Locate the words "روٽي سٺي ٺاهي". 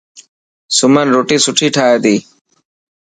1.15-1.97